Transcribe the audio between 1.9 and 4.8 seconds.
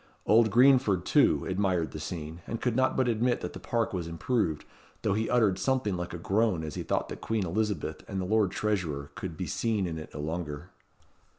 the scene, and could not but admit that the park was improved,